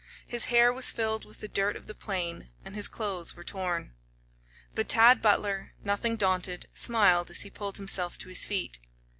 [0.25, 3.93] His hair was filled with the dirt of the plain, and his clothes were torn.
[4.73, 8.79] But Tad Butler, nothing daunted, smiled as he pulled himself to his feet.